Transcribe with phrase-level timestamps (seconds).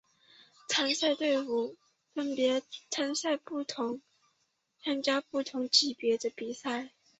[0.67, 1.77] 参赛队伍
[2.15, 6.89] 分别参加了不同级别的比赛。